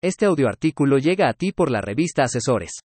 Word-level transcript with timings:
Este 0.00 0.26
audioartículo 0.26 0.98
llega 0.98 1.28
a 1.28 1.32
ti 1.32 1.50
por 1.50 1.72
la 1.72 1.80
revista 1.80 2.22
Asesores. 2.22 2.82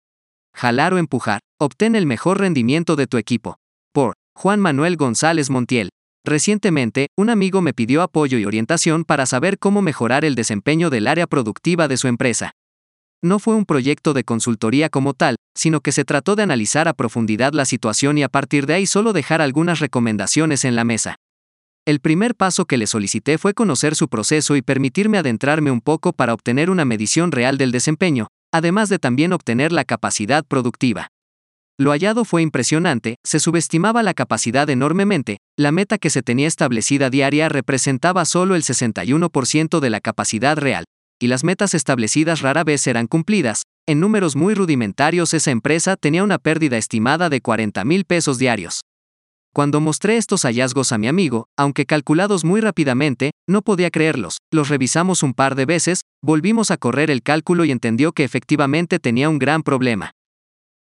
Jalar 0.55 0.93
o 0.93 0.99
empujar, 0.99 1.41
obtén 1.59 1.95
el 1.95 2.05
mejor 2.05 2.39
rendimiento 2.39 2.97
de 2.97 3.07
tu 3.07 3.17
equipo. 3.17 3.57
Por 3.95 4.13
Juan 4.37 4.61
Manuel 4.61 4.99
González 4.99 5.49
Montiel. 5.49 5.89
Recientemente, 6.27 7.07
un 7.17 7.31
amigo 7.31 7.63
me 7.63 7.73
pidió 7.73 8.03
apoyo 8.03 8.37
y 8.37 8.45
orientación 8.45 9.05
para 9.05 9.25
saber 9.25 9.59
cómo 9.59 9.81
mejorar 9.81 10.27
el 10.27 10.35
desempeño 10.35 10.91
del 10.91 11.07
área 11.07 11.27
productiva 11.27 11.89
de 11.89 11.97
su 11.97 12.09
empresa. 12.09 12.51
No 13.23 13.39
fue 13.39 13.55
un 13.55 13.65
proyecto 13.65 14.13
de 14.13 14.25
consultoría 14.25 14.91
como 14.91 15.15
tal, 15.15 15.37
sino 15.57 15.81
que 15.81 15.93
se 15.93 16.05
trató 16.05 16.37
de 16.37 16.43
analizar 16.43 16.89
a 16.89 16.93
profundidad 16.93 17.55
la 17.55 17.65
situación 17.65 18.19
y 18.19 18.23
a 18.23 18.29
partir 18.29 18.67
de 18.67 18.75
ahí 18.75 18.87
solo 18.87 19.15
dejar 19.15 19.41
algunas 19.41 19.81
recomendaciones 19.81 20.63
en 20.67 20.77
la 20.77 20.85
mesa. 20.85 21.17
El 21.89 22.01
primer 22.01 22.35
paso 22.35 22.67
que 22.67 22.77
le 22.77 22.87
solicité 22.87 23.39
fue 23.39 23.55
conocer 23.55 23.95
su 23.95 24.09
proceso 24.09 24.57
y 24.57 24.61
permitirme 24.61 25.17
adentrarme 25.17 25.71
un 25.71 25.81
poco 25.81 26.13
para 26.13 26.35
obtener 26.35 26.69
una 26.69 26.85
medición 26.85 27.33
real 27.33 27.57
del 27.57 27.73
desempeño, 27.73 28.27
además 28.53 28.91
de 28.91 28.99
también 28.99 29.33
obtener 29.33 29.73
la 29.73 29.87
capacidad 29.87 30.45
productiva. 30.45 31.09
Lo 31.79 31.93
hallado 31.93 32.27
fue 32.27 32.43
impresionante, 32.43 33.17
se 33.25 33.41
subestimaba 33.41 34.03
la 34.03 34.13
capacidad 34.13 34.69
enormemente, 34.69 35.39
la 35.57 35.73
meta 35.73 35.97
que 35.97 36.11
se 36.11 36.23
tenía 36.23 36.47
establecida 36.47 37.09
diaria 37.09 37.49
representaba 37.49 38.27
solo 38.27 38.55
el 38.55 38.65
61% 38.65 39.81
de 39.81 39.89
la 39.89 40.01
capacidad 40.01 40.59
real, 40.59 40.85
y 41.19 41.29
las 41.29 41.43
metas 41.43 41.73
establecidas 41.73 42.43
rara 42.43 42.65
vez 42.65 42.87
eran 42.87 43.07
cumplidas, 43.07 43.63
en 43.87 44.01
números 44.01 44.37
muy 44.37 44.53
rudimentarios 44.53 45.33
esa 45.33 45.53
empresa 45.53 45.97
tenía 45.97 46.23
una 46.23 46.37
pérdida 46.37 46.77
estimada 46.77 47.31
de 47.31 47.41
40 47.41 47.83
mil 47.87 48.05
pesos 48.05 48.37
diarios. 48.37 48.83
Cuando 49.59 49.81
mostré 49.81 50.19
estos 50.19 50.43
hallazgos 50.43 50.93
a 50.93 50.99
mi 50.99 51.09
amigo, 51.09 51.49
aunque 51.57 51.85
calculados 51.85 52.45
muy 52.45 52.61
rápidamente, 52.61 53.33
no 53.49 53.63
podía 53.63 53.91
creerlos, 53.91 54.39
los 54.53 54.69
revisamos 54.69 55.25
un 55.25 55.35
par 55.35 55.57
de 55.57 55.67
veces, 55.67 56.03
volvimos 56.23 56.71
a 56.71 56.77
correr 56.77 57.11
el 57.11 57.25
cálculo 57.25 57.65
y 57.65 57.73
entendió 57.73 58.13
que 58.13 58.23
efectivamente 58.23 59.01
tenía 59.01 59.29
un 59.29 59.41
gran 59.41 59.65
problema. 59.65 60.13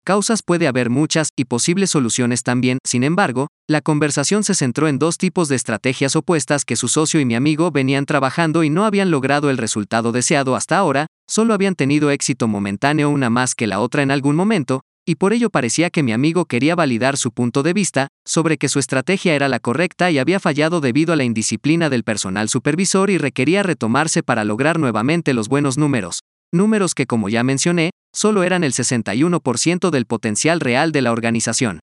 Causas 0.04 0.42
puede 0.46 0.68
haber 0.68 0.90
muchas 0.90 1.30
y 1.34 1.46
posibles 1.46 1.90
soluciones 1.90 2.44
también, 2.44 2.78
sin 2.86 3.02
embargo, 3.02 3.48
la 3.68 3.80
conversación 3.80 4.44
se 4.44 4.54
centró 4.54 4.86
en 4.86 5.00
dos 5.00 5.18
tipos 5.18 5.48
de 5.48 5.56
estrategias 5.56 6.14
opuestas 6.14 6.64
que 6.64 6.76
su 6.76 6.86
socio 6.86 7.18
y 7.18 7.24
mi 7.24 7.34
amigo 7.34 7.72
venían 7.72 8.06
trabajando 8.06 8.62
y 8.62 8.70
no 8.70 8.84
habían 8.84 9.10
logrado 9.10 9.50
el 9.50 9.58
resultado 9.58 10.12
deseado 10.12 10.54
hasta 10.54 10.78
ahora, 10.78 11.08
solo 11.28 11.52
habían 11.52 11.74
tenido 11.74 12.12
éxito 12.12 12.46
momentáneo 12.46 13.10
una 13.10 13.28
más 13.28 13.56
que 13.56 13.66
la 13.66 13.80
otra 13.80 14.02
en 14.02 14.12
algún 14.12 14.36
momento, 14.36 14.82
y 15.08 15.14
por 15.14 15.32
ello 15.32 15.48
parecía 15.48 15.88
que 15.88 16.02
mi 16.02 16.12
amigo 16.12 16.44
quería 16.44 16.74
validar 16.74 17.16
su 17.16 17.32
punto 17.32 17.62
de 17.62 17.72
vista, 17.72 18.08
sobre 18.26 18.58
que 18.58 18.68
su 18.68 18.78
estrategia 18.78 19.34
era 19.34 19.48
la 19.48 19.58
correcta 19.58 20.10
y 20.10 20.18
había 20.18 20.38
fallado 20.38 20.82
debido 20.82 21.14
a 21.14 21.16
la 21.16 21.24
indisciplina 21.24 21.88
del 21.88 22.04
personal 22.04 22.50
supervisor 22.50 23.08
y 23.08 23.16
requería 23.16 23.62
retomarse 23.62 24.22
para 24.22 24.44
lograr 24.44 24.78
nuevamente 24.78 25.32
los 25.32 25.48
buenos 25.48 25.78
números. 25.78 26.20
Números 26.52 26.94
que, 26.94 27.06
como 27.06 27.30
ya 27.30 27.42
mencioné, 27.42 27.92
solo 28.14 28.42
eran 28.42 28.64
el 28.64 28.74
61% 28.74 29.88
del 29.88 30.04
potencial 30.04 30.60
real 30.60 30.92
de 30.92 31.00
la 31.00 31.12
organización. 31.12 31.80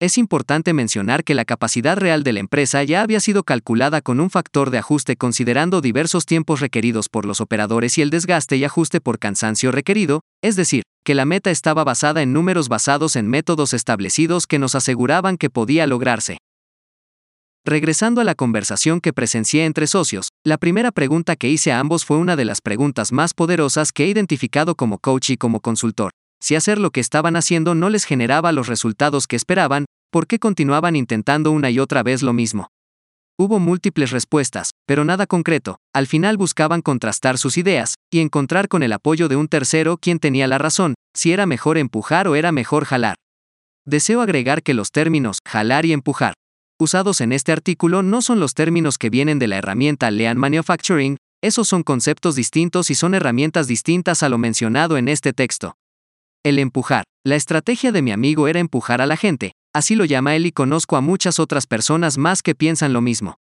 Es 0.00 0.18
importante 0.18 0.72
mencionar 0.72 1.22
que 1.22 1.34
la 1.34 1.44
capacidad 1.44 1.96
real 1.96 2.24
de 2.24 2.32
la 2.32 2.40
empresa 2.40 2.82
ya 2.82 3.02
había 3.02 3.20
sido 3.20 3.44
calculada 3.44 4.00
con 4.00 4.18
un 4.18 4.30
factor 4.30 4.70
de 4.70 4.78
ajuste 4.78 5.16
considerando 5.16 5.80
diversos 5.80 6.26
tiempos 6.26 6.58
requeridos 6.58 7.08
por 7.08 7.24
los 7.24 7.40
operadores 7.40 7.98
y 7.98 8.02
el 8.02 8.10
desgaste 8.10 8.56
y 8.56 8.64
ajuste 8.64 9.00
por 9.00 9.20
cansancio 9.20 9.70
requerido, 9.70 10.22
es 10.42 10.56
decir, 10.56 10.82
que 11.08 11.14
la 11.14 11.24
meta 11.24 11.50
estaba 11.50 11.84
basada 11.84 12.20
en 12.20 12.34
números 12.34 12.68
basados 12.68 13.16
en 13.16 13.30
métodos 13.30 13.72
establecidos 13.72 14.46
que 14.46 14.58
nos 14.58 14.74
aseguraban 14.74 15.38
que 15.38 15.48
podía 15.48 15.86
lograrse. 15.86 16.36
Regresando 17.64 18.20
a 18.20 18.24
la 18.24 18.34
conversación 18.34 19.00
que 19.00 19.14
presencié 19.14 19.64
entre 19.64 19.86
socios, 19.86 20.28
la 20.44 20.58
primera 20.58 20.92
pregunta 20.92 21.34
que 21.34 21.48
hice 21.48 21.72
a 21.72 21.80
ambos 21.80 22.04
fue 22.04 22.18
una 22.18 22.36
de 22.36 22.44
las 22.44 22.60
preguntas 22.60 23.10
más 23.10 23.32
poderosas 23.32 23.90
que 23.90 24.04
he 24.04 24.08
identificado 24.08 24.74
como 24.74 24.98
coach 24.98 25.30
y 25.30 25.38
como 25.38 25.60
consultor 25.60 26.10
si 26.40 26.56
hacer 26.56 26.78
lo 26.78 26.90
que 26.90 27.00
estaban 27.00 27.36
haciendo 27.36 27.74
no 27.74 27.88
les 27.88 28.04
generaba 28.04 28.52
los 28.52 28.68
resultados 28.68 29.26
que 29.26 29.36
esperaban, 29.36 29.86
¿por 30.12 30.26
qué 30.26 30.38
continuaban 30.38 30.94
intentando 30.94 31.50
una 31.50 31.70
y 31.70 31.78
otra 31.78 32.02
vez 32.02 32.22
lo 32.22 32.34
mismo? 32.34 32.68
Hubo 33.40 33.60
múltiples 33.60 34.10
respuestas, 34.10 34.70
pero 34.84 35.04
nada 35.04 35.28
concreto, 35.28 35.78
al 35.94 36.08
final 36.08 36.36
buscaban 36.36 36.82
contrastar 36.82 37.38
sus 37.38 37.56
ideas, 37.56 37.94
y 38.12 38.18
encontrar 38.18 38.66
con 38.66 38.82
el 38.82 38.92
apoyo 38.92 39.28
de 39.28 39.36
un 39.36 39.46
tercero 39.46 39.96
quien 39.96 40.18
tenía 40.18 40.48
la 40.48 40.58
razón, 40.58 40.94
si 41.14 41.30
era 41.32 41.46
mejor 41.46 41.78
empujar 41.78 42.26
o 42.26 42.34
era 42.34 42.50
mejor 42.50 42.84
jalar. 42.84 43.14
Deseo 43.86 44.22
agregar 44.22 44.64
que 44.64 44.74
los 44.74 44.90
términos 44.90 45.38
jalar 45.46 45.86
y 45.86 45.92
empujar, 45.92 46.34
usados 46.80 47.20
en 47.20 47.30
este 47.32 47.52
artículo 47.52 48.02
no 48.02 48.22
son 48.22 48.40
los 48.40 48.54
términos 48.54 48.98
que 48.98 49.08
vienen 49.08 49.38
de 49.38 49.46
la 49.46 49.58
herramienta 49.58 50.10
Lean 50.10 50.36
Manufacturing, 50.36 51.16
esos 51.40 51.68
son 51.68 51.84
conceptos 51.84 52.34
distintos 52.34 52.90
y 52.90 52.96
son 52.96 53.14
herramientas 53.14 53.68
distintas 53.68 54.24
a 54.24 54.28
lo 54.28 54.38
mencionado 54.38 54.96
en 54.96 55.06
este 55.06 55.32
texto. 55.32 55.76
El 56.44 56.58
empujar. 56.58 57.04
La 57.24 57.36
estrategia 57.36 57.92
de 57.92 58.02
mi 58.02 58.10
amigo 58.10 58.48
era 58.48 58.58
empujar 58.58 59.00
a 59.00 59.06
la 59.06 59.16
gente, 59.16 59.52
así 59.74 59.94
lo 59.94 60.04
llama 60.04 60.36
él 60.36 60.46
y 60.46 60.52
conozco 60.52 60.96
a 60.96 61.00
muchas 61.00 61.38
otras 61.38 61.66
personas 61.66 62.18
más 62.18 62.42
que 62.42 62.54
piensan 62.54 62.92
lo 62.92 63.00
mismo. 63.00 63.38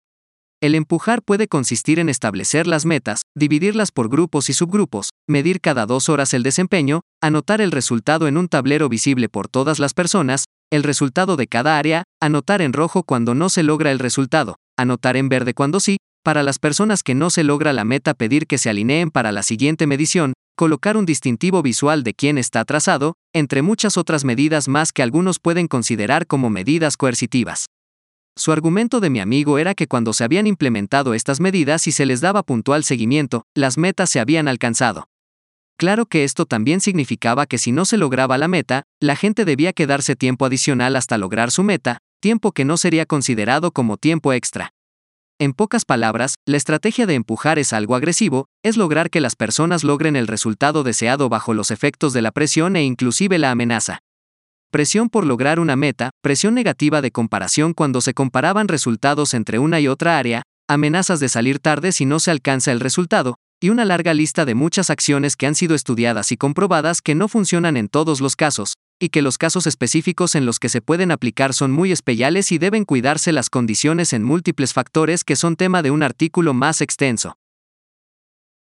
El 0.62 0.76
empujar 0.76 1.22
puede 1.22 1.50
consistir 1.50 2.00
en 2.00 2.08
establecer 2.08 2.68
las 2.68 2.86
metas, 2.86 3.24
dividirlas 3.36 3.92
por 3.92 4.08
grupos 4.08 4.50
y 4.50 4.54
subgrupos, 4.54 5.10
medir 5.28 5.60
cada 5.60 5.86
dos 5.86 6.08
horas 6.08 6.34
el 6.34 6.42
desempeño, 6.42 7.02
anotar 7.22 7.60
el 7.60 7.72
resultado 7.72 8.28
en 8.30 8.38
un 8.38 8.48
tablero 8.48 8.88
visible 8.88 9.28
por 9.28 9.50
todas 9.50 9.80
las 9.80 9.94
personas, 9.94 10.46
el 10.72 10.84
resultado 10.84 11.36
de 11.36 11.48
cada 11.48 11.78
área, 11.78 12.04
anotar 12.22 12.62
en 12.62 12.72
rojo 12.72 13.04
cuando 13.04 13.36
no 13.36 13.50
se 13.50 13.62
logra 13.62 13.92
el 13.92 14.00
resultado, 14.00 14.56
anotar 14.78 15.18
en 15.18 15.28
verde 15.28 15.54
cuando 15.54 15.80
sí, 15.80 15.98
para 16.24 16.42
las 16.42 16.58
personas 16.58 17.04
que 17.04 17.16
no 17.16 17.30
se 17.30 17.44
logra 17.44 17.74
la 17.74 17.84
meta 17.84 18.14
pedir 18.14 18.48
que 18.48 18.58
se 18.58 18.70
alineen 18.70 19.12
para 19.12 19.32
la 19.32 19.44
siguiente 19.44 19.86
medición, 19.86 20.34
colocar 20.56 20.98
un 20.98 21.06
distintivo 21.06 21.62
visual 21.62 22.04
de 22.04 22.14
quién 22.14 22.38
está 22.38 22.62
atrasado, 22.62 23.16
entre 23.34 23.62
muchas 23.62 23.98
otras 23.98 24.24
medidas 24.24 24.68
más 24.68 24.92
que 24.92 25.04
algunos 25.04 25.40
pueden 25.40 25.68
considerar 25.68 26.26
como 26.26 26.50
medidas 26.50 26.98
coercitivas. 26.98 27.68
Su 28.36 28.52
argumento 28.52 29.00
de 29.00 29.10
mi 29.12 29.20
amigo 29.20 29.60
era 29.60 29.76
que 29.76 29.88
cuando 29.88 30.14
se 30.14 30.24
habían 30.24 30.48
implementado 30.48 31.14
estas 31.14 31.40
medidas 31.40 31.86
y 31.88 31.92
se 31.92 32.06
les 32.06 32.22
daba 32.22 32.42
puntual 32.42 32.84
seguimiento, 32.84 33.44
las 33.54 33.78
metas 33.78 34.10
se 34.10 34.20
habían 34.20 34.48
alcanzado. 34.48 35.08
Claro 35.78 36.06
que 36.06 36.24
esto 36.24 36.46
también 36.46 36.82
significaba 36.82 37.46
que 37.46 37.58
si 37.58 37.72
no 37.72 37.86
se 37.86 37.98
lograba 37.98 38.38
la 38.38 38.48
meta, 38.48 38.84
la 39.00 39.16
gente 39.16 39.46
debía 39.46 39.74
quedarse 39.74 40.16
tiempo 40.16 40.46
adicional 40.46 40.96
hasta 40.96 41.18
lograr 41.18 41.52
su 41.52 41.64
meta, 41.64 41.98
tiempo 42.22 42.54
que 42.54 42.66
no 42.66 42.78
sería 42.78 43.06
considerado 43.06 43.72
como 43.72 43.98
tiempo 43.98 44.34
extra. 44.34 44.73
En 45.44 45.52
pocas 45.52 45.84
palabras, 45.84 46.36
la 46.48 46.56
estrategia 46.56 47.06
de 47.06 47.16
empujar 47.16 47.60
es 47.60 47.74
algo 47.74 47.96
agresivo, 47.98 48.48
es 48.64 48.78
lograr 48.78 49.10
que 49.10 49.20
las 49.20 49.36
personas 49.36 49.84
logren 49.84 50.16
el 50.16 50.28
resultado 50.28 50.84
deseado 50.84 51.28
bajo 51.28 51.54
los 51.54 51.70
efectos 51.70 52.14
de 52.14 52.22
la 52.22 52.32
presión 52.32 52.78
e 52.78 52.86
inclusive 52.86 53.38
la 53.38 53.52
amenaza. 53.52 54.00
Presión 54.72 55.10
por 55.10 55.26
lograr 55.26 55.60
una 55.60 55.76
meta, 55.76 56.12
presión 56.22 56.54
negativa 56.54 57.02
de 57.02 57.12
comparación 57.12 57.74
cuando 57.74 58.00
se 58.00 58.14
comparaban 58.14 58.70
resultados 58.70 59.34
entre 59.34 59.60
una 59.60 59.82
y 59.82 59.90
otra 59.90 60.18
área, 60.18 60.44
amenazas 60.70 61.20
de 61.20 61.28
salir 61.28 61.60
tarde 61.60 61.92
si 61.92 62.06
no 62.06 62.22
se 62.22 62.32
alcanza 62.32 62.72
el 62.72 62.80
resultado, 62.80 63.36
y 63.62 63.68
una 63.68 63.84
larga 63.84 64.14
lista 64.14 64.46
de 64.46 64.56
muchas 64.56 64.90
acciones 64.90 65.36
que 65.36 65.46
han 65.46 65.56
sido 65.56 65.76
estudiadas 65.76 66.32
y 66.32 66.38
comprobadas 66.38 67.02
que 67.02 67.16
no 67.16 67.28
funcionan 67.28 67.76
en 67.76 67.90
todos 67.90 68.22
los 68.22 68.38
casos, 68.38 68.76
y 69.00 69.10
que 69.10 69.22
los 69.22 69.38
casos 69.38 69.68
específicos 69.68 70.36
en 70.36 70.46
los 70.46 70.60
que 70.60 70.70
se 70.70 70.82
pueden 70.82 71.12
aplicar 71.12 71.54
son 71.54 71.72
muy 71.72 71.92
especiales 71.92 72.52
y 72.52 72.58
deben 72.58 72.86
cuidarse 72.86 73.32
las 73.32 73.50
condiciones 73.50 74.14
en 74.14 74.24
múltiples 74.24 74.74
factores 74.74 75.24
que 75.24 75.36
son 75.36 75.56
tema 75.56 75.82
de 75.82 75.92
un 75.92 76.04
artículo 76.04 76.54
más 76.54 76.82
extenso. 76.82 77.38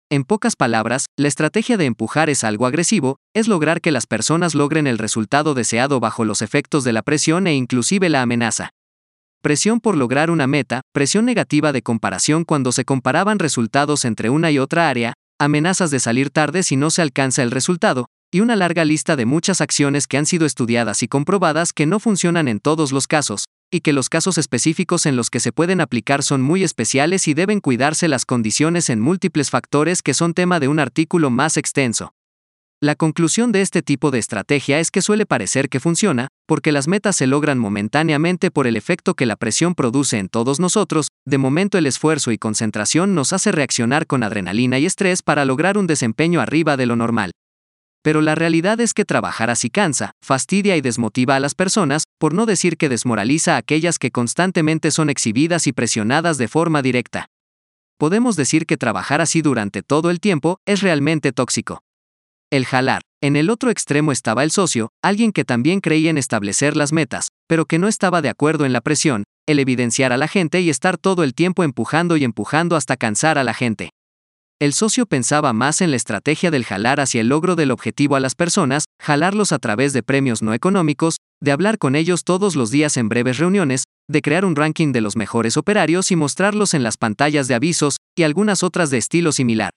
En 0.09 0.23
pocas 0.23 0.55
palabras, 0.55 1.07
la 1.17 1.27
estrategia 1.27 1.75
de 1.75 1.85
empujar 1.85 2.29
es 2.29 2.45
algo 2.45 2.65
agresivo, 2.65 3.17
es 3.33 3.49
lograr 3.49 3.81
que 3.81 3.91
las 3.91 4.07
personas 4.07 4.55
logren 4.55 4.87
el 4.87 4.97
resultado 4.97 5.53
deseado 5.53 5.99
bajo 5.99 6.23
los 6.23 6.41
efectos 6.41 6.85
de 6.85 6.93
la 6.93 7.01
presión 7.01 7.45
e 7.45 7.55
inclusive 7.55 8.07
la 8.07 8.21
amenaza. 8.21 8.69
Presión 9.41 9.81
por 9.81 9.97
lograr 9.97 10.31
una 10.31 10.47
meta, 10.47 10.81
presión 10.93 11.25
negativa 11.25 11.73
de 11.73 11.81
comparación 11.81 12.45
cuando 12.45 12.71
se 12.71 12.85
comparaban 12.85 13.37
resultados 13.37 14.05
entre 14.05 14.29
una 14.29 14.49
y 14.49 14.59
otra 14.59 14.89
área, 14.89 15.13
amenazas 15.39 15.91
de 15.91 15.99
salir 15.99 16.29
tarde 16.29 16.63
si 16.63 16.77
no 16.77 16.89
se 16.89 17.01
alcanza 17.01 17.43
el 17.43 17.51
resultado, 17.51 18.07
y 18.31 18.41
una 18.41 18.55
larga 18.55 18.85
lista 18.85 19.15
de 19.15 19.25
muchas 19.25 19.61
acciones 19.61 20.07
que 20.07 20.17
han 20.17 20.25
sido 20.25 20.45
estudiadas 20.45 21.03
y 21.03 21.07
comprobadas 21.07 21.73
que 21.73 21.85
no 21.85 21.99
funcionan 21.99 22.47
en 22.47 22.59
todos 22.59 22.91
los 22.91 23.07
casos, 23.07 23.45
y 23.71 23.81
que 23.81 23.93
los 23.93 24.09
casos 24.09 24.37
específicos 24.37 25.05
en 25.05 25.15
los 25.15 25.29
que 25.29 25.39
se 25.39 25.51
pueden 25.51 25.81
aplicar 25.81 26.23
son 26.23 26.41
muy 26.41 26.63
especiales 26.63 27.27
y 27.27 27.33
deben 27.33 27.59
cuidarse 27.59 28.07
las 28.07 28.25
condiciones 28.25 28.89
en 28.89 28.99
múltiples 28.99 29.49
factores 29.49 30.01
que 30.01 30.13
son 30.13 30.33
tema 30.33 30.59
de 30.59 30.67
un 30.67 30.79
artículo 30.79 31.29
más 31.29 31.57
extenso. 31.57 32.13
La 32.79 32.93
conclusión 32.93 33.51
de 33.51 33.61
este 33.61 33.81
tipo 33.81 34.11
de 34.11 34.19
estrategia 34.19 34.79
es 34.79 34.91
que 34.91 35.01
suele 35.01 35.25
parecer 35.25 35.67
que 35.67 35.79
funciona, 35.79 36.27
porque 36.45 36.71
las 36.71 36.87
metas 36.87 37.15
se 37.15 37.25
logran 37.25 37.57
momentáneamente 37.57 38.51
por 38.51 38.67
el 38.67 38.75
efecto 38.75 39.15
que 39.15 39.25
la 39.25 39.35
presión 39.35 39.73
produce 39.73 40.19
en 40.19 40.29
todos 40.29 40.59
nosotros, 40.59 41.07
de 41.25 41.39
momento 41.39 41.79
el 41.79 41.87
esfuerzo 41.87 42.31
y 42.31 42.37
concentración 42.37 43.15
nos 43.15 43.33
hace 43.33 43.51
reaccionar 43.51 44.05
con 44.05 44.21
adrenalina 44.21 44.77
y 44.77 44.85
estrés 44.85 45.23
para 45.23 45.43
lograr 45.43 45.77
un 45.77 45.87
desempeño 45.87 46.39
arriba 46.39 46.77
de 46.77 46.85
lo 46.85 46.95
normal. 46.95 47.31
Pero 48.07 48.21
la 48.21 48.35
realidad 48.35 48.79
es 48.79 48.93
que 48.93 49.03
trabajar 49.03 49.49
así 49.49 49.69
cansa, 49.69 50.13
fastidia 50.23 50.77
y 50.77 50.81
desmotiva 50.81 51.35
a 51.35 51.41
las 51.41 51.55
personas, 51.55 52.03
por 52.17 52.33
no 52.33 52.45
decir 52.45 52.77
que 52.77 52.87
desmoraliza 52.87 53.55
a 53.55 53.57
aquellas 53.57 53.99
que 53.99 54.11
constantemente 54.11 54.91
son 54.91 55.09
exhibidas 55.09 55.67
y 55.67 55.73
presionadas 55.73 56.37
de 56.37 56.47
forma 56.47 56.81
directa. 56.81 57.25
podemos 57.97 58.37
decir 58.37 58.65
que 58.65 58.77
trabajar 58.77 59.19
así 59.19 59.41
durante 59.41 59.83
todo 59.83 60.09
el 60.09 60.21
tiempo 60.21 60.61
es 60.65 60.79
realmente 60.79 61.33
tóxico. 61.33 61.81
El 62.49 62.65
jalar. 62.65 63.01
En 63.21 63.35
el 63.35 63.49
otro 63.49 63.71
extremo 63.71 64.13
estaba 64.13 64.45
el 64.45 64.51
socio, 64.51 64.87
alguien 65.03 65.33
que 65.33 65.43
también 65.43 65.81
creía 65.81 66.09
en 66.09 66.17
establecer 66.17 66.77
las 66.77 66.93
metas, 66.93 67.27
pero 67.45 67.65
que 67.65 67.77
no 67.77 67.89
estaba 67.89 68.21
de 68.21 68.29
acuerdo 68.29 68.63
en 68.63 68.71
la 68.71 68.79
presión, 68.79 69.25
el 69.49 69.59
evidenciar 69.59 70.13
a 70.13 70.17
la 70.17 70.29
gente 70.29 70.61
y 70.61 70.69
estar 70.69 70.97
todo 70.97 71.25
el 71.25 71.33
tiempo 71.33 71.65
empujando 71.65 72.15
y 72.15 72.23
empujando 72.23 72.77
hasta 72.77 72.95
cansar 72.95 73.37
a 73.37 73.43
la 73.43 73.53
gente. 73.53 73.89
El 74.59 74.73
socio 74.73 75.05
pensaba 75.05 75.53
más 75.53 75.81
en 75.81 75.91
la 75.91 75.97
estrategia 75.97 76.49
del 76.49 76.65
jalar 76.65 76.99
hacia 76.99 77.21
el 77.21 77.27
logro 77.27 77.55
del 77.55 77.69
objetivo 77.69 78.15
a 78.15 78.19
las 78.19 78.33
personas, 78.33 78.85
jalarlos 78.99 79.51
a 79.51 79.59
través 79.59 79.93
de 79.93 80.01
premios 80.01 80.41
no 80.41 80.51
económicos, 80.55 81.17
de 81.39 81.51
hablar 81.51 81.77
con 81.77 81.95
ellos 81.95 82.23
todos 82.23 82.55
los 82.55 82.71
días 82.71 82.97
en 82.97 83.07
breves 83.07 83.37
reuniones, 83.37 83.83
de 84.09 84.23
crear 84.23 84.45
un 84.45 84.55
ranking 84.55 84.93
de 84.93 85.01
los 85.01 85.15
mejores 85.15 85.57
operarios 85.57 86.09
y 86.09 86.15
mostrarlos 86.15 86.73
en 86.73 86.81
las 86.81 86.97
pantallas 86.97 87.47
de 87.47 87.53
avisos, 87.53 87.97
y 88.17 88.23
algunas 88.23 88.63
otras 88.63 88.89
de 88.89 88.97
estilo 88.97 89.31
similar. 89.31 89.69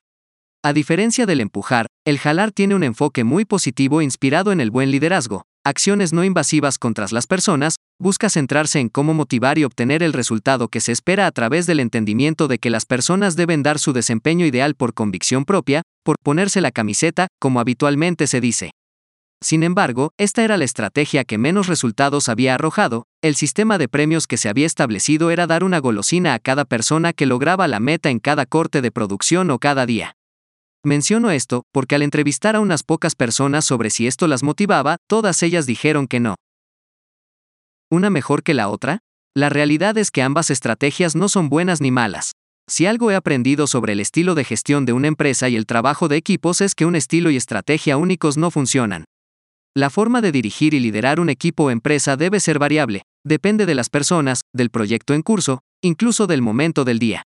A 0.64 0.72
diferencia 0.72 1.26
del 1.26 1.42
empujar, 1.42 1.84
el 2.06 2.18
jalar 2.18 2.50
tiene 2.50 2.74
un 2.74 2.82
enfoque 2.82 3.22
muy 3.22 3.44
positivo 3.44 4.00
inspirado 4.00 4.50
en 4.50 4.62
el 4.62 4.70
buen 4.70 4.90
liderazgo, 4.90 5.42
acciones 5.64 6.12
no 6.12 6.24
invasivas 6.24 6.78
contra 6.78 7.06
las 7.10 7.26
personas, 7.26 7.76
busca 7.98 8.30
centrarse 8.30 8.80
en 8.80 8.88
cómo 8.88 9.14
motivar 9.14 9.58
y 9.58 9.64
obtener 9.64 10.02
el 10.02 10.12
resultado 10.12 10.68
que 10.68 10.80
se 10.80 10.92
espera 10.92 11.26
a 11.26 11.30
través 11.30 11.66
del 11.66 11.80
entendimiento 11.80 12.48
de 12.48 12.58
que 12.58 12.70
las 12.70 12.86
personas 12.86 13.36
deben 13.36 13.62
dar 13.62 13.78
su 13.78 13.92
desempeño 13.92 14.46
ideal 14.46 14.74
por 14.74 14.94
convicción 14.94 15.44
propia, 15.44 15.82
por 16.02 16.16
ponerse 16.22 16.60
la 16.60 16.70
camiseta, 16.70 17.28
como 17.38 17.60
habitualmente 17.60 18.26
se 18.26 18.40
dice. 18.40 18.70
Sin 19.42 19.62
embargo, 19.62 20.10
esta 20.18 20.44
era 20.44 20.58
la 20.58 20.64
estrategia 20.64 21.24
que 21.24 21.38
menos 21.38 21.66
resultados 21.66 22.28
había 22.28 22.54
arrojado, 22.54 23.04
el 23.22 23.36
sistema 23.36 23.78
de 23.78 23.88
premios 23.88 24.26
que 24.26 24.36
se 24.36 24.50
había 24.50 24.66
establecido 24.66 25.30
era 25.30 25.46
dar 25.46 25.64
una 25.64 25.78
golosina 25.78 26.34
a 26.34 26.38
cada 26.38 26.66
persona 26.66 27.14
que 27.14 27.24
lograba 27.24 27.66
la 27.66 27.80
meta 27.80 28.10
en 28.10 28.18
cada 28.18 28.44
corte 28.44 28.82
de 28.82 28.90
producción 28.90 29.50
o 29.50 29.58
cada 29.58 29.86
día. 29.86 30.16
Menciono 30.84 31.30
esto 31.30 31.64
porque 31.72 31.94
al 31.94 32.02
entrevistar 32.02 32.56
a 32.56 32.60
unas 32.60 32.82
pocas 32.82 33.14
personas 33.14 33.66
sobre 33.66 33.90
si 33.90 34.06
esto 34.06 34.26
las 34.26 34.42
motivaba, 34.42 34.96
todas 35.06 35.42
ellas 35.42 35.66
dijeron 35.66 36.06
que 36.06 36.20
no. 36.20 36.36
¿Una 37.90 38.08
mejor 38.08 38.42
que 38.42 38.54
la 38.54 38.68
otra? 38.68 39.00
La 39.36 39.50
realidad 39.50 39.98
es 39.98 40.10
que 40.10 40.22
ambas 40.22 40.50
estrategias 40.50 41.14
no 41.14 41.28
son 41.28 41.50
buenas 41.50 41.82
ni 41.82 41.90
malas. 41.90 42.32
Si 42.66 42.86
algo 42.86 43.10
he 43.10 43.14
aprendido 43.14 43.66
sobre 43.66 43.92
el 43.92 44.00
estilo 44.00 44.34
de 44.34 44.44
gestión 44.44 44.86
de 44.86 44.92
una 44.92 45.08
empresa 45.08 45.48
y 45.48 45.56
el 45.56 45.66
trabajo 45.66 46.08
de 46.08 46.16
equipos 46.16 46.60
es 46.60 46.74
que 46.74 46.86
un 46.86 46.96
estilo 46.96 47.30
y 47.30 47.36
estrategia 47.36 47.96
únicos 47.96 48.38
no 48.38 48.50
funcionan. 48.50 49.04
La 49.76 49.90
forma 49.90 50.20
de 50.20 50.32
dirigir 50.32 50.72
y 50.72 50.80
liderar 50.80 51.20
un 51.20 51.28
equipo 51.30 51.64
o 51.64 51.70
empresa 51.70 52.16
debe 52.16 52.40
ser 52.40 52.58
variable, 52.58 53.02
depende 53.24 53.66
de 53.66 53.74
las 53.74 53.90
personas, 53.90 54.42
del 54.54 54.70
proyecto 54.70 55.14
en 55.14 55.22
curso, 55.22 55.60
incluso 55.82 56.26
del 56.26 56.42
momento 56.42 56.84
del 56.84 56.98
día. 56.98 57.22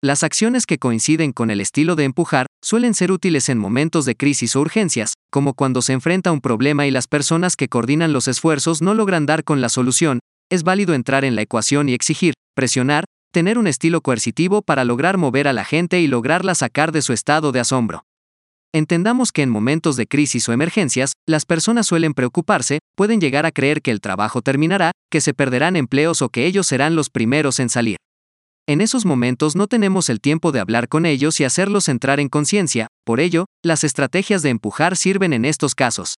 Las 0.00 0.22
acciones 0.22 0.64
que 0.64 0.78
coinciden 0.78 1.32
con 1.32 1.50
el 1.50 1.60
estilo 1.60 1.96
de 1.96 2.04
empujar 2.04 2.46
suelen 2.62 2.94
ser 2.94 3.10
útiles 3.10 3.48
en 3.48 3.58
momentos 3.58 4.04
de 4.04 4.14
crisis 4.14 4.54
o 4.54 4.60
urgencias, 4.60 5.14
como 5.28 5.54
cuando 5.54 5.82
se 5.82 5.92
enfrenta 5.92 6.30
un 6.30 6.40
problema 6.40 6.86
y 6.86 6.92
las 6.92 7.08
personas 7.08 7.56
que 7.56 7.66
coordinan 7.66 8.12
los 8.12 8.28
esfuerzos 8.28 8.80
no 8.80 8.94
logran 8.94 9.26
dar 9.26 9.42
con 9.42 9.60
la 9.60 9.68
solución, 9.68 10.20
es 10.50 10.62
válido 10.62 10.94
entrar 10.94 11.24
en 11.24 11.34
la 11.34 11.42
ecuación 11.42 11.88
y 11.88 11.94
exigir, 11.94 12.34
presionar, 12.54 13.06
tener 13.32 13.58
un 13.58 13.66
estilo 13.66 14.00
coercitivo 14.00 14.62
para 14.62 14.84
lograr 14.84 15.16
mover 15.16 15.48
a 15.48 15.52
la 15.52 15.64
gente 15.64 16.00
y 16.00 16.06
lograrla 16.06 16.54
sacar 16.54 16.92
de 16.92 17.02
su 17.02 17.12
estado 17.12 17.50
de 17.50 17.58
asombro. 17.58 18.04
Entendamos 18.72 19.32
que 19.32 19.42
en 19.42 19.50
momentos 19.50 19.96
de 19.96 20.06
crisis 20.06 20.48
o 20.48 20.52
emergencias, 20.52 21.14
las 21.26 21.44
personas 21.44 21.88
suelen 21.88 22.14
preocuparse, 22.14 22.78
pueden 22.96 23.20
llegar 23.20 23.46
a 23.46 23.50
creer 23.50 23.82
que 23.82 23.90
el 23.90 24.00
trabajo 24.00 24.42
terminará, 24.42 24.92
que 25.10 25.20
se 25.20 25.34
perderán 25.34 25.74
empleos 25.74 26.22
o 26.22 26.28
que 26.28 26.46
ellos 26.46 26.68
serán 26.68 26.94
los 26.94 27.10
primeros 27.10 27.58
en 27.58 27.68
salir. 27.68 27.96
En 28.68 28.82
esos 28.82 29.06
momentos 29.06 29.56
no 29.56 29.66
tenemos 29.66 30.10
el 30.10 30.20
tiempo 30.20 30.52
de 30.52 30.60
hablar 30.60 30.88
con 30.88 31.06
ellos 31.06 31.40
y 31.40 31.44
hacerlos 31.44 31.88
entrar 31.88 32.20
en 32.20 32.28
conciencia, 32.28 32.88
por 33.02 33.18
ello, 33.18 33.46
las 33.64 33.82
estrategias 33.82 34.42
de 34.42 34.50
empujar 34.50 34.94
sirven 34.94 35.32
en 35.32 35.46
estos 35.46 35.74
casos. 35.74 36.16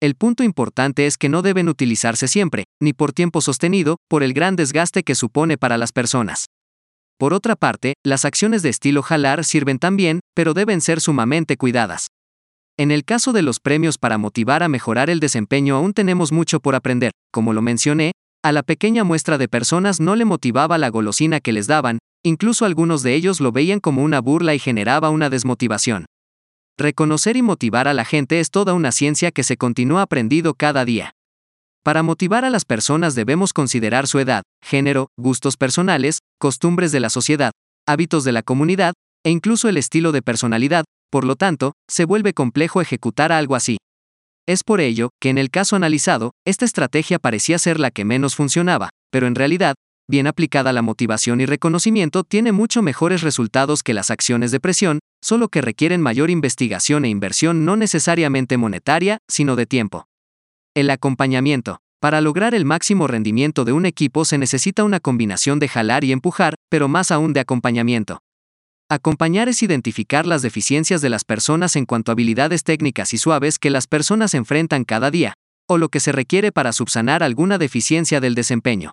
El 0.00 0.14
punto 0.14 0.42
importante 0.42 1.06
es 1.06 1.18
que 1.18 1.28
no 1.28 1.42
deben 1.42 1.68
utilizarse 1.68 2.26
siempre, 2.26 2.64
ni 2.80 2.94
por 2.94 3.12
tiempo 3.12 3.42
sostenido, 3.42 3.98
por 4.08 4.22
el 4.22 4.32
gran 4.32 4.56
desgaste 4.56 5.02
que 5.02 5.14
supone 5.14 5.58
para 5.58 5.76
las 5.76 5.92
personas. 5.92 6.46
Por 7.18 7.34
otra 7.34 7.54
parte, 7.54 7.92
las 8.02 8.24
acciones 8.24 8.62
de 8.62 8.70
estilo 8.70 9.02
jalar 9.02 9.44
sirven 9.44 9.78
también, 9.78 10.20
pero 10.34 10.54
deben 10.54 10.80
ser 10.80 11.02
sumamente 11.02 11.58
cuidadas. 11.58 12.06
En 12.78 12.92
el 12.92 13.04
caso 13.04 13.34
de 13.34 13.42
los 13.42 13.60
premios 13.60 13.98
para 13.98 14.16
motivar 14.16 14.62
a 14.62 14.68
mejorar 14.68 15.10
el 15.10 15.20
desempeño 15.20 15.76
aún 15.76 15.92
tenemos 15.92 16.32
mucho 16.32 16.60
por 16.60 16.74
aprender, 16.74 17.12
como 17.30 17.52
lo 17.52 17.60
mencioné, 17.60 18.12
a 18.44 18.52
la 18.52 18.62
pequeña 18.62 19.04
muestra 19.04 19.38
de 19.38 19.48
personas 19.48 20.00
no 20.00 20.16
le 20.16 20.26
motivaba 20.26 20.76
la 20.76 20.90
golosina 20.90 21.40
que 21.40 21.54
les 21.54 21.66
daban, 21.66 21.98
incluso 22.22 22.66
algunos 22.66 23.02
de 23.02 23.14
ellos 23.14 23.40
lo 23.40 23.52
veían 23.52 23.80
como 23.80 24.04
una 24.04 24.20
burla 24.20 24.54
y 24.54 24.58
generaba 24.58 25.08
una 25.08 25.30
desmotivación. 25.30 26.04
Reconocer 26.76 27.38
y 27.38 27.42
motivar 27.42 27.88
a 27.88 27.94
la 27.94 28.04
gente 28.04 28.40
es 28.40 28.50
toda 28.50 28.74
una 28.74 28.92
ciencia 28.92 29.30
que 29.30 29.44
se 29.44 29.56
continúa 29.56 30.02
aprendiendo 30.02 30.52
cada 30.52 30.84
día. 30.84 31.12
Para 31.82 32.02
motivar 32.02 32.44
a 32.44 32.50
las 32.50 32.66
personas 32.66 33.14
debemos 33.14 33.54
considerar 33.54 34.06
su 34.06 34.18
edad, 34.18 34.42
género, 34.62 35.08
gustos 35.16 35.56
personales, 35.56 36.18
costumbres 36.38 36.92
de 36.92 37.00
la 37.00 37.08
sociedad, 37.08 37.52
hábitos 37.88 38.24
de 38.24 38.32
la 38.32 38.42
comunidad, 38.42 38.92
e 39.24 39.30
incluso 39.30 39.70
el 39.70 39.78
estilo 39.78 40.12
de 40.12 40.20
personalidad, 40.20 40.84
por 41.10 41.24
lo 41.24 41.36
tanto, 41.36 41.72
se 41.90 42.04
vuelve 42.04 42.34
complejo 42.34 42.82
ejecutar 42.82 43.32
algo 43.32 43.56
así. 43.56 43.78
Es 44.46 44.62
por 44.62 44.82
ello 44.82 45.10
que 45.20 45.30
en 45.30 45.38
el 45.38 45.50
caso 45.50 45.74
analizado, 45.74 46.32
esta 46.44 46.66
estrategia 46.66 47.18
parecía 47.18 47.58
ser 47.58 47.80
la 47.80 47.90
que 47.90 48.04
menos 48.04 48.36
funcionaba, 48.36 48.90
pero 49.10 49.26
en 49.26 49.34
realidad, 49.34 49.74
bien 50.06 50.26
aplicada 50.26 50.74
la 50.74 50.82
motivación 50.82 51.40
y 51.40 51.46
reconocimiento 51.46 52.24
tiene 52.24 52.52
mucho 52.52 52.82
mejores 52.82 53.22
resultados 53.22 53.82
que 53.82 53.94
las 53.94 54.10
acciones 54.10 54.50
de 54.50 54.60
presión, 54.60 54.98
solo 55.22 55.48
que 55.48 55.62
requieren 55.62 56.02
mayor 56.02 56.28
investigación 56.28 57.06
e 57.06 57.08
inversión 57.08 57.64
no 57.64 57.76
necesariamente 57.76 58.58
monetaria, 58.58 59.16
sino 59.30 59.56
de 59.56 59.64
tiempo. 59.64 60.04
El 60.74 60.90
acompañamiento. 60.90 61.78
Para 61.98 62.20
lograr 62.20 62.54
el 62.54 62.66
máximo 62.66 63.06
rendimiento 63.06 63.64
de 63.64 63.72
un 63.72 63.86
equipo 63.86 64.26
se 64.26 64.36
necesita 64.36 64.84
una 64.84 65.00
combinación 65.00 65.58
de 65.58 65.68
jalar 65.68 66.04
y 66.04 66.12
empujar, 66.12 66.54
pero 66.68 66.86
más 66.86 67.10
aún 67.10 67.32
de 67.32 67.40
acompañamiento. 67.40 68.18
Acompañar 68.90 69.48
es 69.48 69.62
identificar 69.62 70.26
las 70.26 70.42
deficiencias 70.42 71.00
de 71.00 71.08
las 71.08 71.24
personas 71.24 71.74
en 71.74 71.86
cuanto 71.86 72.10
a 72.10 72.14
habilidades 72.14 72.64
técnicas 72.64 73.14
y 73.14 73.18
suaves 73.18 73.58
que 73.58 73.70
las 73.70 73.86
personas 73.86 74.34
enfrentan 74.34 74.84
cada 74.84 75.10
día, 75.10 75.32
o 75.66 75.78
lo 75.78 75.88
que 75.88 76.00
se 76.00 76.12
requiere 76.12 76.52
para 76.52 76.72
subsanar 76.72 77.22
alguna 77.22 77.56
deficiencia 77.56 78.20
del 78.20 78.34
desempeño. 78.34 78.92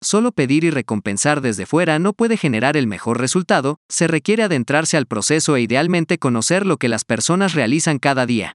Solo 0.00 0.32
pedir 0.32 0.64
y 0.64 0.70
recompensar 0.70 1.40
desde 1.40 1.66
fuera 1.66 2.00
no 2.00 2.12
puede 2.14 2.36
generar 2.36 2.76
el 2.76 2.88
mejor 2.88 3.20
resultado, 3.20 3.78
se 3.88 4.08
requiere 4.08 4.42
adentrarse 4.42 4.96
al 4.96 5.06
proceso 5.06 5.54
e 5.54 5.62
idealmente 5.62 6.18
conocer 6.18 6.66
lo 6.66 6.76
que 6.76 6.88
las 6.88 7.04
personas 7.04 7.54
realizan 7.54 8.00
cada 8.00 8.26
día. 8.26 8.54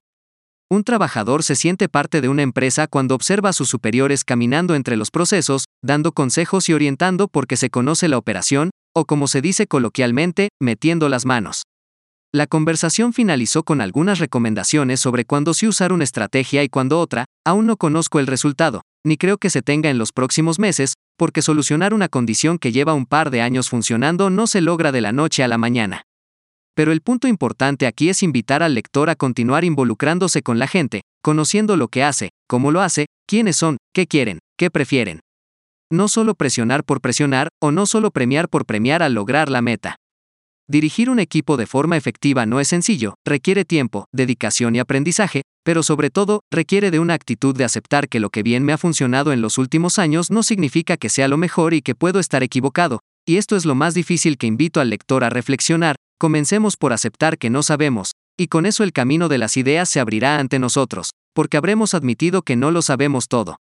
Un 0.70 0.84
trabajador 0.84 1.44
se 1.44 1.56
siente 1.56 1.88
parte 1.88 2.20
de 2.20 2.28
una 2.28 2.42
empresa 2.42 2.88
cuando 2.88 3.14
observa 3.14 3.48
a 3.48 3.54
sus 3.54 3.70
superiores 3.70 4.22
caminando 4.22 4.74
entre 4.74 4.98
los 4.98 5.10
procesos, 5.10 5.64
dando 5.82 6.12
consejos 6.12 6.68
y 6.68 6.74
orientando 6.74 7.28
porque 7.28 7.56
se 7.56 7.70
conoce 7.70 8.08
la 8.08 8.18
operación, 8.18 8.68
o 8.98 9.04
como 9.04 9.28
se 9.28 9.40
dice 9.40 9.66
coloquialmente, 9.66 10.48
metiendo 10.60 11.08
las 11.08 11.24
manos. 11.26 11.62
La 12.32 12.46
conversación 12.46 13.14
finalizó 13.14 13.62
con 13.62 13.80
algunas 13.80 14.18
recomendaciones 14.18 15.00
sobre 15.00 15.24
cuándo 15.24 15.54
sí 15.54 15.66
usar 15.66 15.92
una 15.94 16.04
estrategia 16.04 16.62
y 16.62 16.68
cuándo 16.68 17.00
otra, 17.00 17.24
aún 17.46 17.64
no 17.66 17.78
conozco 17.78 18.18
el 18.18 18.26
resultado, 18.26 18.82
ni 19.06 19.16
creo 19.16 19.38
que 19.38 19.48
se 19.48 19.62
tenga 19.62 19.88
en 19.88 19.96
los 19.96 20.12
próximos 20.12 20.58
meses, 20.58 20.94
porque 21.16 21.40
solucionar 21.40 21.94
una 21.94 22.08
condición 22.08 22.58
que 22.58 22.70
lleva 22.70 22.92
un 22.92 23.06
par 23.06 23.30
de 23.30 23.40
años 23.40 23.70
funcionando 23.70 24.28
no 24.28 24.46
se 24.46 24.60
logra 24.60 24.92
de 24.92 25.00
la 25.00 25.12
noche 25.12 25.42
a 25.42 25.48
la 25.48 25.56
mañana. 25.56 26.02
Pero 26.74 26.92
el 26.92 27.00
punto 27.00 27.26
importante 27.28 27.86
aquí 27.86 28.10
es 28.10 28.22
invitar 28.22 28.62
al 28.62 28.74
lector 28.74 29.08
a 29.08 29.16
continuar 29.16 29.64
involucrándose 29.64 30.42
con 30.42 30.58
la 30.58 30.68
gente, 30.68 31.00
conociendo 31.22 31.76
lo 31.76 31.88
que 31.88 32.04
hace, 32.04 32.30
cómo 32.46 32.70
lo 32.72 32.82
hace, 32.82 33.06
quiénes 33.26 33.56
son, 33.56 33.78
qué 33.94 34.06
quieren, 34.06 34.38
qué 34.58 34.70
prefieren. 34.70 35.20
No 35.90 36.08
solo 36.08 36.34
presionar 36.34 36.84
por 36.84 37.00
presionar, 37.00 37.48
o 37.62 37.70
no 37.70 37.86
solo 37.86 38.10
premiar 38.10 38.50
por 38.50 38.66
premiar 38.66 39.02
al 39.02 39.14
lograr 39.14 39.48
la 39.48 39.62
meta. 39.62 39.96
Dirigir 40.70 41.08
un 41.08 41.18
equipo 41.18 41.56
de 41.56 41.66
forma 41.66 41.96
efectiva 41.96 42.44
no 42.44 42.60
es 42.60 42.68
sencillo, 42.68 43.14
requiere 43.24 43.64
tiempo, 43.64 44.04
dedicación 44.12 44.76
y 44.76 44.80
aprendizaje, 44.80 45.40
pero 45.64 45.82
sobre 45.82 46.10
todo, 46.10 46.40
requiere 46.52 46.90
de 46.90 46.98
una 46.98 47.14
actitud 47.14 47.56
de 47.56 47.64
aceptar 47.64 48.10
que 48.10 48.20
lo 48.20 48.28
que 48.28 48.42
bien 48.42 48.64
me 48.64 48.74
ha 48.74 48.78
funcionado 48.78 49.32
en 49.32 49.40
los 49.40 49.56
últimos 49.56 49.98
años 49.98 50.30
no 50.30 50.42
significa 50.42 50.98
que 50.98 51.08
sea 51.08 51.26
lo 51.26 51.38
mejor 51.38 51.72
y 51.72 51.80
que 51.80 51.94
puedo 51.94 52.20
estar 52.20 52.42
equivocado, 52.42 53.00
y 53.26 53.38
esto 53.38 53.56
es 53.56 53.64
lo 53.64 53.74
más 53.74 53.94
difícil 53.94 54.36
que 54.36 54.46
invito 54.46 54.80
al 54.80 54.90
lector 54.90 55.24
a 55.24 55.30
reflexionar, 55.30 55.96
comencemos 56.18 56.76
por 56.76 56.92
aceptar 56.92 57.38
que 57.38 57.48
no 57.48 57.62
sabemos, 57.62 58.12
y 58.38 58.48
con 58.48 58.66
eso 58.66 58.84
el 58.84 58.92
camino 58.92 59.28
de 59.28 59.38
las 59.38 59.56
ideas 59.56 59.88
se 59.88 60.00
abrirá 60.00 60.38
ante 60.38 60.58
nosotros, 60.58 61.12
porque 61.34 61.56
habremos 61.56 61.94
admitido 61.94 62.42
que 62.42 62.56
no 62.56 62.72
lo 62.72 62.82
sabemos 62.82 63.28
todo. 63.28 63.56